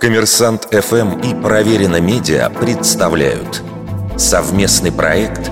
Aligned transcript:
Коммерсант 0.00 0.68
ФМ 0.70 1.20
и 1.20 1.34
Проверено 1.42 2.00
Медиа 2.00 2.50
представляют 2.50 3.62
совместный 4.16 4.92
проект 4.92 5.50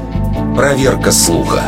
«Проверка 0.55 1.11
слуха». 1.13 1.63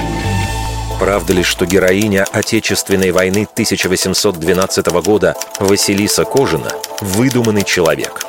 Правда 0.99 1.33
ли, 1.33 1.43
что 1.43 1.67
героиня 1.67 2.25
Отечественной 2.33 3.11
войны 3.11 3.49
1812 3.53 4.87
года 5.03 5.35
Василиса 5.59 6.25
Кожина– 6.25 6.71
выдуманный 7.01 7.65
человек? 7.65 8.25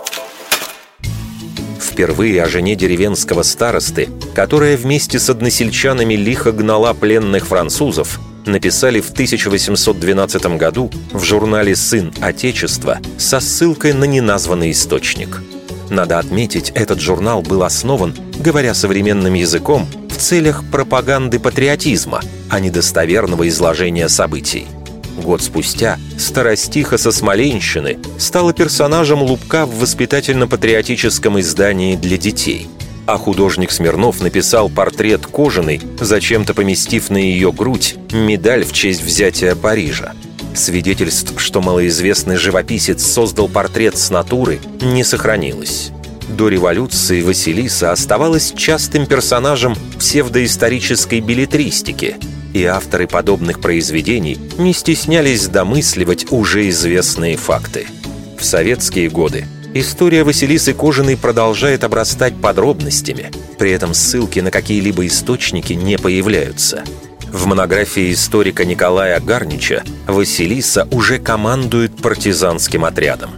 Впервые 1.80 2.44
о 2.44 2.48
жене 2.48 2.76
деревенского 2.76 3.44
старосты, 3.44 4.10
которая 4.36 4.76
вместе 4.76 5.18
с 5.18 5.30
односельчанами 5.30 6.16
лихо 6.16 6.52
гнала 6.52 6.94
пленных 6.94 7.48
французов, 7.48 8.20
написали 8.48 9.00
в 9.02 9.12
1812 9.12 10.58
году 10.58 10.90
в 11.12 11.24
журнале 11.24 11.76
«Сын 11.76 12.14
Отечества» 12.22 13.00
со 13.18 13.40
ссылкой 13.40 13.94
на 13.94 14.06
неназванный 14.06 14.72
источник. 14.72 15.42
Надо 15.90 16.20
отметить, 16.20 16.72
этот 16.76 17.00
журнал 17.00 17.42
был 17.42 17.64
основан, 17.64 18.16
говоря 18.40 18.74
современным 18.74 19.34
языком, 19.34 19.88
в 20.10 20.18
целях 20.18 20.64
пропаганды 20.72 21.40
патриотизма, 21.40 22.22
а 22.50 22.60
не 22.60 22.70
достоверного 22.70 23.48
изложения 23.48 24.10
событий. 24.10 24.68
Год 25.18 25.42
спустя 25.42 25.98
старостиха 26.18 26.98
со 26.98 27.12
Смоленщины 27.12 28.00
стала 28.18 28.54
персонажем 28.54 29.22
Лубка 29.22 29.66
в 29.66 29.80
воспитательно-патриотическом 29.80 31.40
издании 31.40 31.96
для 31.96 32.18
детей– 32.18 32.68
а 33.08 33.18
художник 33.18 33.72
Смирнов 33.72 34.22
написал 34.22 34.70
портрет 34.70 35.26
кожаный, 35.26 35.82
зачем-то 36.00 36.54
поместив 36.54 37.10
на 37.10 37.18
ее 37.18 37.54
грудь 37.54 37.96
медаль 38.12 38.66
в 38.66 38.74
честь 38.74 39.02
взятия 39.02 39.56
Парижа. 39.56 40.14
Свидетельств, 40.54 41.34
что 41.38 41.62
малоизвестный 41.62 42.36
живописец 42.36 43.06
создал 43.06 43.48
портрет 43.48 43.98
с 43.98 44.10
натуры, 44.10 44.60
не 44.82 45.04
сохранилось. 45.04 45.92
До 46.28 46.50
революции 46.50 47.22
Василиса 47.22 47.92
оставалась 47.94 48.54
частым 48.58 49.06
персонажем 49.06 49.76
псевдоисторической 49.98 51.22
билетристики, 51.22 52.18
и 52.54 52.66
авторы 52.66 53.08
подобных 53.08 53.62
произведений 53.62 54.38
не 54.58 54.74
стеснялись 54.74 55.48
домысливать 55.48 56.32
уже 56.32 56.68
известные 56.70 57.38
факты. 57.38 57.88
В 58.38 58.44
советские 58.44 59.10
годы 59.10 59.46
История 59.74 60.24
Василисы 60.24 60.74
Кожаной 60.74 61.18
продолжает 61.18 61.84
обрастать 61.84 62.36
подробностями, 62.40 63.32
при 63.60 63.72
этом 63.72 63.94
ссылки 63.94 64.40
на 64.40 64.50
какие-либо 64.50 65.06
источники 65.06 65.74
не 65.74 65.98
появляются. 65.98 66.84
В 67.32 67.46
монографии 67.46 68.14
историка 68.14 68.66
Николая 68.66 69.20
Гарнича 69.20 69.84
Василиса 70.08 70.88
уже 70.92 71.20
командует 71.20 71.96
партизанским 71.98 72.86
отрядом. 72.86 73.32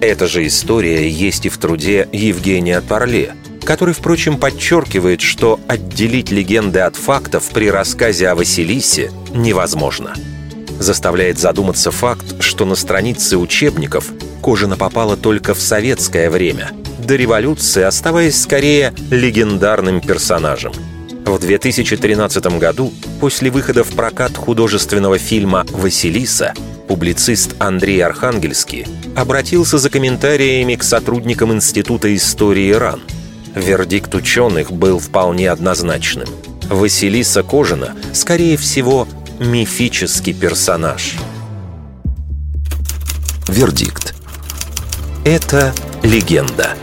Эта 0.00 0.26
же 0.26 0.46
история 0.46 1.08
есть 1.08 1.46
и 1.46 1.48
в 1.48 1.58
труде 1.58 2.08
Евгения 2.12 2.80
Парле, 2.80 3.34
который, 3.64 3.94
впрочем, 3.94 4.38
подчеркивает, 4.38 5.20
что 5.20 5.60
отделить 5.68 6.30
легенды 6.30 6.80
от 6.80 6.96
фактов 6.96 7.50
при 7.52 7.70
рассказе 7.70 8.28
о 8.28 8.34
Василисе 8.34 9.12
невозможно. 9.34 10.14
Заставляет 10.78 11.38
задуматься 11.38 11.90
факт, 11.90 12.42
что 12.42 12.64
на 12.64 12.74
странице 12.74 13.36
учебников 13.36 14.10
Кожина 14.44 14.76
попала 14.76 15.16
только 15.16 15.54
в 15.54 15.58
советское 15.58 16.28
время, 16.28 16.72
до 16.98 17.16
революции 17.16 17.82
оставаясь 17.82 18.38
скорее 18.38 18.92
легендарным 19.10 20.02
персонажем. 20.02 20.74
В 21.24 21.38
2013 21.38 22.58
году, 22.58 22.92
после 23.20 23.50
выхода 23.50 23.84
в 23.84 23.92
прокат 23.92 24.36
художественного 24.36 25.16
фильма 25.16 25.64
«Василиса», 25.70 26.52
публицист 26.88 27.54
Андрей 27.58 28.04
Архангельский 28.04 28.86
обратился 29.16 29.78
за 29.78 29.88
комментариями 29.88 30.74
к 30.74 30.82
сотрудникам 30.82 31.50
Института 31.54 32.14
истории 32.14 32.70
РАН. 32.70 33.00
Вердикт 33.54 34.14
ученых 34.14 34.70
был 34.70 34.98
вполне 34.98 35.50
однозначным. 35.50 36.28
Василиса 36.68 37.42
Кожина, 37.42 37.96
скорее 38.12 38.58
всего, 38.58 39.08
мифический 39.40 40.34
персонаж. 40.34 41.14
Вердикт. 43.48 44.13
Это 45.24 45.72
легенда. 46.02 46.76